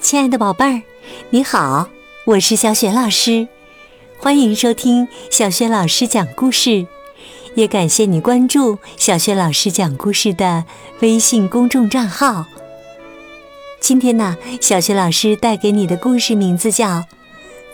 [0.00, 0.82] 亲爱的宝贝儿，
[1.30, 1.88] 你好，
[2.24, 3.48] 我是小雪老师，
[4.16, 6.86] 欢迎收听小雪老师讲故事，
[7.56, 10.64] 也感谢你关注小雪老师讲故事的
[11.00, 12.46] 微信公众账号。
[13.80, 16.86] 今天呢，小雪老师带给你的故事名字叫《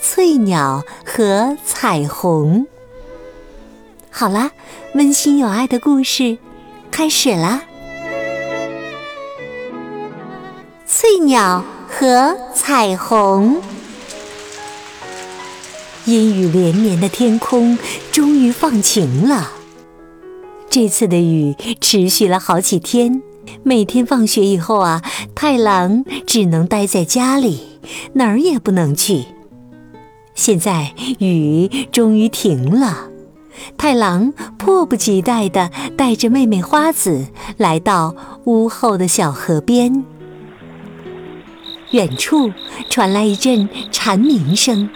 [0.00, 2.60] 翠鸟和彩虹》。
[4.10, 4.50] 好啦，
[4.94, 6.38] 温馨有爱的故事
[6.90, 7.62] 开始啦！
[10.86, 11.62] 翠鸟。
[11.96, 13.62] 和彩虹，
[16.06, 17.78] 阴雨连绵的天空
[18.10, 19.52] 终于放晴了。
[20.68, 23.22] 这次的雨持续了好几天，
[23.62, 25.02] 每天放学以后啊，
[25.36, 27.60] 太郎只能待在家里，
[28.14, 29.26] 哪儿也不能去。
[30.34, 33.08] 现在雨终于停了，
[33.78, 40.04] 太郎迫不及待地带着妹妹花子来到屋后的小河边。
[41.94, 42.52] 远处
[42.90, 44.90] 传来一阵蝉鸣声。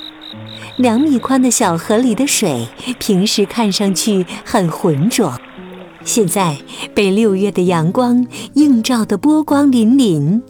[0.76, 2.66] 两米宽的小河里的水，
[2.98, 5.40] 平时看上去很浑浊，
[6.02, 6.56] 现在
[6.96, 10.42] 被六月的阳光映照得波光粼粼，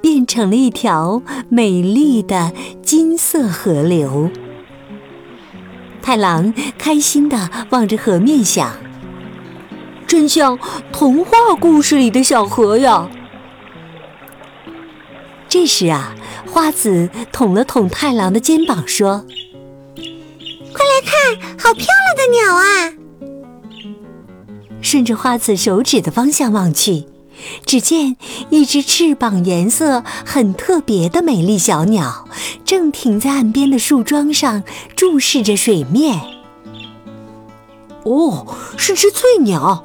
[0.00, 4.30] 变成了一条美丽的金色河流。
[6.00, 8.72] 太郎开心地望着河面，想：
[10.06, 10.56] 真像
[10.92, 13.10] 童话故事里的小河呀！
[15.58, 16.14] 这时啊，
[16.52, 19.24] 花子捅了捅太郎的肩膀，说
[20.70, 22.92] ：“快来看，好漂亮的鸟啊！”
[24.82, 27.06] 顺着花子手指的方向望去，
[27.64, 28.18] 只见
[28.50, 32.28] 一只翅膀颜色很特别的美丽小鸟，
[32.66, 34.62] 正停在岸边的树桩上，
[34.94, 36.20] 注视着水面。
[38.04, 39.82] 哦，是只翠鸟！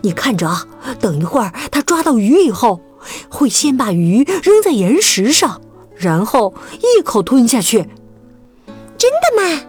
[0.00, 0.66] 你看着啊，
[0.98, 2.80] 等一会儿它抓到鱼以后。
[3.28, 5.60] 会先把鱼扔在岩石上，
[5.96, 7.88] 然后一口吞下去。
[8.98, 9.62] 真的吗？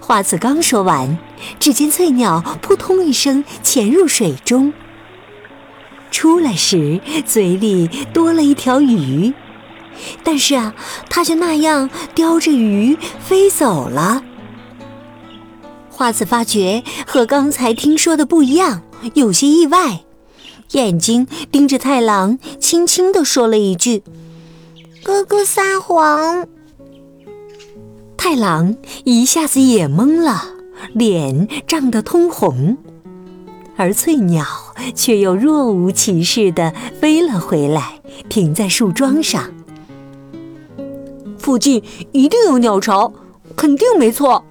[0.00, 1.18] 花子刚说完，
[1.60, 4.72] 只见翠鸟扑通一声潜入水中，
[6.10, 9.32] 出来时嘴里多了一条鱼，
[10.22, 10.74] 但是啊，
[11.08, 14.22] 它就那样叼着鱼飞走了。
[15.88, 18.82] 花子发觉和刚才听说的不一样，
[19.14, 20.00] 有些意外。
[20.72, 24.02] 眼睛盯着太郎，轻轻地说了一句
[25.04, 26.48] ：“哥哥撒谎。”
[28.16, 30.54] 太郎一下子也懵了，
[30.94, 32.78] 脸涨得通红，
[33.76, 34.44] 而翠鸟
[34.94, 39.52] 却又若无其事地飞了回来，停在树桩上。
[41.38, 41.82] 附近
[42.12, 43.12] 一定有鸟巢，
[43.54, 44.44] 肯定没错。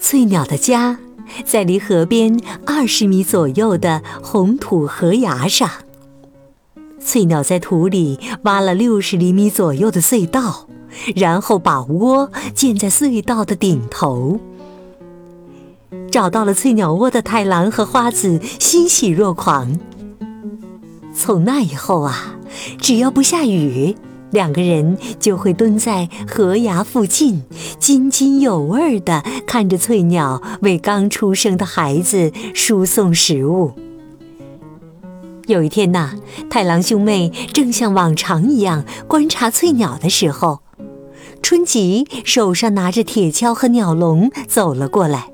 [0.00, 0.98] 翠鸟的家。
[1.44, 5.68] 在离河边二十米左右的红土河崖上，
[7.00, 10.68] 翠鸟在土里挖了六十厘米左右的隧道，
[11.14, 14.38] 然后把窝建在隧道的顶头。
[16.10, 19.78] 找到了翠鸟窝的太郎和花子欣喜若狂。
[21.14, 22.36] 从那以后啊，
[22.80, 23.96] 只要不下雨。
[24.30, 27.42] 两个人就会蹲在河崖附近，
[27.78, 33.72] 津津有味地看着翠鸟为刚出生的孩子输送食物。
[35.46, 36.12] 有一天呐，
[36.48, 40.60] 太郎兄妹正像往常一样观察翠鸟的时候，
[41.42, 45.28] 春吉手上拿着铁锹和鸟笼走了过来。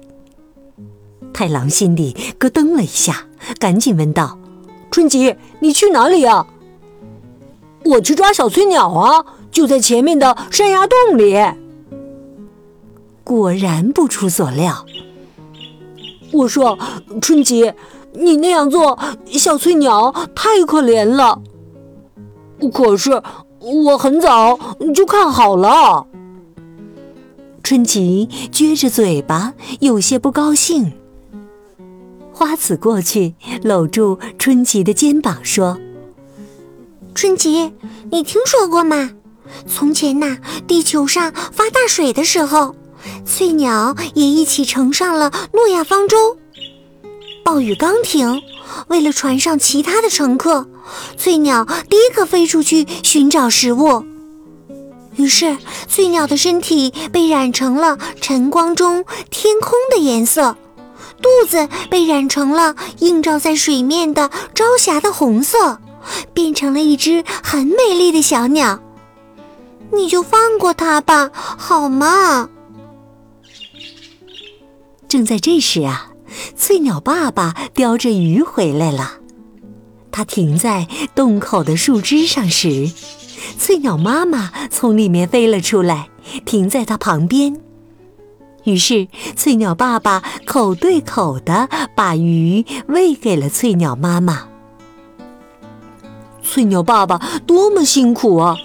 [1.34, 3.26] 太郎心里咯噔了一下，
[3.58, 4.38] 赶紧问道
[4.90, 6.46] ：“春吉，你去哪里呀？”
[7.86, 11.36] 我去抓小翠鸟啊，就在前面的山崖洞里。
[13.22, 14.84] 果然不出所料。
[16.32, 16.78] 我说
[17.22, 17.72] ：“春吉，
[18.12, 21.40] 你那样做，小翠鸟太可怜了。”
[22.72, 23.22] 可是
[23.60, 24.58] 我很早
[24.94, 26.06] 就看好了。
[27.62, 30.92] 春吉撅着嘴巴，有些不高兴。
[32.32, 35.78] 花子过去搂住春吉的肩膀，说。
[37.16, 37.72] 春吉，
[38.12, 39.10] 你听说过吗？
[39.66, 40.36] 从前呐，
[40.68, 42.76] 地球上发大水的时候，
[43.24, 46.36] 翠鸟也一起乘上了诺亚方舟。
[47.42, 48.42] 暴雨刚停，
[48.88, 50.68] 为了船上其他的乘客，
[51.16, 54.04] 翠鸟第一个飞出去寻找食物。
[55.14, 55.56] 于是，
[55.88, 60.54] 翠鸟的身体被染成了晨光中天空的颜色，
[61.22, 65.78] 肚子被染成了映照在水面的朝霞的红色。
[66.32, 68.80] 变成了一只很美丽的小鸟，
[69.92, 72.48] 你就放过它吧，好吗？
[75.08, 76.10] 正在这时啊，
[76.56, 79.14] 翠鸟爸爸叼着鱼回来了。
[80.10, 82.90] 它停在洞口的树枝上时，
[83.58, 86.08] 翠鸟妈妈从里面飞了出来，
[86.44, 87.60] 停在它旁边。
[88.64, 89.06] 于是，
[89.36, 94.48] 翠鸟爸爸口对口的把鱼喂给了翠鸟妈妈。
[96.46, 98.56] 翠鸟爸爸多么辛苦啊！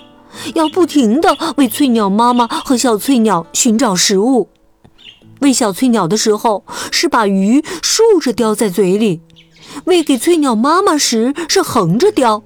[0.56, 4.48] 要不停的为翠鸟妈妈和小翠鸟寻找食物。
[5.40, 9.20] 喂小翠鸟的时候，是把鱼竖着叼在嘴里；
[9.86, 12.44] 喂给翠鸟妈妈时，是横着叼。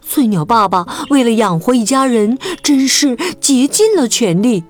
[0.00, 4.62] 翠鸟爸爸为了养活一家人，真是竭尽了全力。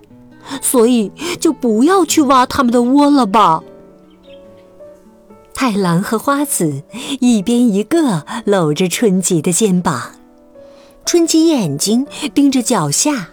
[0.62, 3.62] 所以，就不要去挖他们的窝了吧。
[5.56, 6.82] 太郎和花子
[7.20, 10.12] 一边一个搂着春吉的肩膀，
[11.06, 13.30] 春吉眼睛盯着脚下，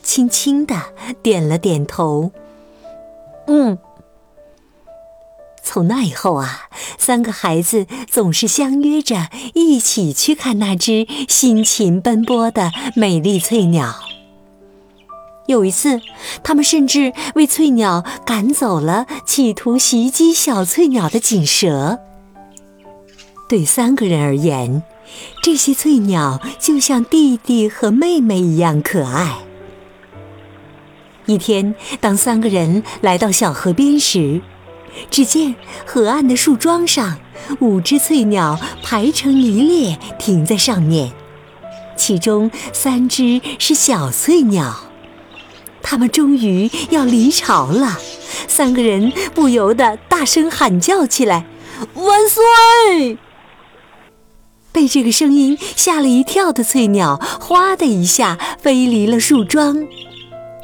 [0.00, 0.80] 轻轻的
[1.20, 2.30] 点了点头。
[3.48, 3.76] 嗯。
[5.64, 14.03] 从那以后啊，三个孩子总是相约着一起去看那只辛勤奔波的美丽翠鸟。
[15.46, 16.00] 有一次，
[16.42, 21.98] 他们甚至为翠鸟赶走了企图袭击小翠鸟的锦蛇。
[23.46, 24.82] 对三个人而言，
[25.42, 29.36] 这些翠鸟就像弟弟和妹妹一样可爱。
[31.26, 34.40] 一天，当三个人来到小河边时，
[35.10, 35.54] 只见
[35.84, 37.18] 河岸的树桩上，
[37.60, 41.12] 五只翠鸟排成一列停在上面，
[41.96, 44.74] 其中三只是小翠鸟。
[45.84, 47.98] 它们终于要离巢了，
[48.48, 51.44] 三个人不由得大声喊叫起来
[51.94, 53.18] ：“万岁！”
[54.72, 59.86] 被这个声音吓了一跳的翠鸟，哗的一下飞离了树桩。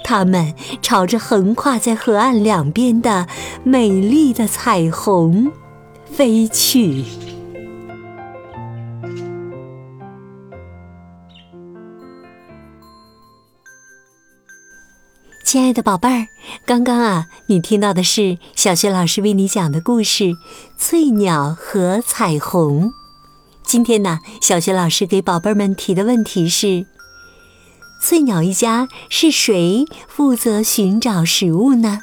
[0.03, 3.29] 它们朝着横跨在河岸两边的
[3.63, 5.53] 美丽的彩虹
[6.11, 7.05] 飞去。
[15.51, 16.29] 亲爱的宝贝儿，
[16.65, 20.25] 刚刚啊，你听到的是小学老师为你讲的故事
[20.79, 22.91] 《翠鸟和彩虹》。
[23.65, 26.87] 今天呢，小学老师给宝贝们提的问题是：
[28.01, 32.03] 翠鸟一家是谁负责寻找食物呢？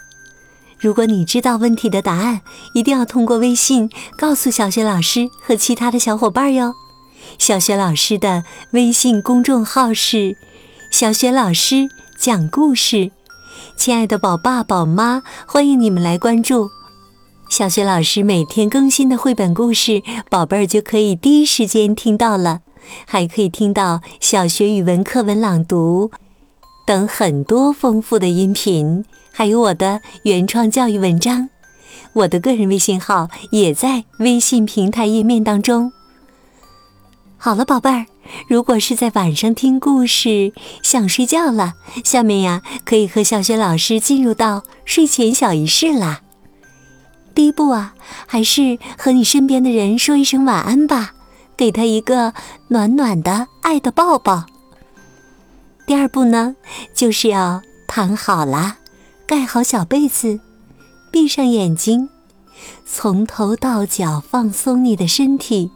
[0.78, 2.42] 如果你知道问题的答案，
[2.74, 6.74] 一定要通过微信告诉小学老师和其他的小伙伴哟。
[7.38, 10.36] 小学老师的微信公众号是
[10.92, 13.12] “小学老师讲故事”。
[13.76, 16.70] 亲爱的宝爸宝妈，欢迎你们来关注
[17.50, 22.62] 小学老师每天更新的绘本故事，宝贝儿就可以第一时间听到了，
[23.06, 26.12] 还可以听到小学语文课文朗读
[26.86, 31.50] 等很多丰富的音频，还有我的原创教育文章。
[32.14, 35.92] 我的个人微信号也在微信平台页面当中。
[37.38, 38.06] 好了，宝贝儿。
[38.48, 46.22] 如果是在晚上听故事想睡觉了，下面呀可以和小雪老师进入到睡前小仪式啦。
[47.34, 47.94] 第一步啊，
[48.26, 51.14] 还是和你身边的人说一声晚安吧，
[51.56, 52.34] 给他一个
[52.70, 54.46] 暖暖的爱的抱抱。
[55.86, 56.56] 第二步呢，
[56.96, 58.78] 就是要躺好了，
[59.26, 60.40] 盖好小被子，
[61.12, 62.10] 闭上眼睛，
[62.86, 65.72] 从头到脚放松你的身体，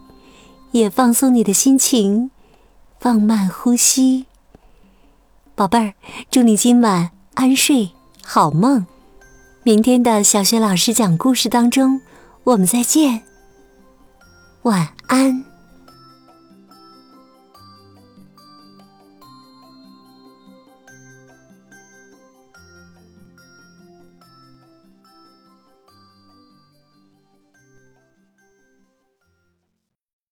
[0.71, 2.31] 也放松你的心情。
[3.01, 4.27] 放慢呼吸，
[5.55, 5.95] 宝贝儿，
[6.29, 7.93] 祝你今晚安睡，
[8.23, 8.85] 好梦。
[9.63, 11.99] 明天的小学老师讲故事当中，
[12.43, 13.23] 我们再见，
[14.61, 15.50] 晚安。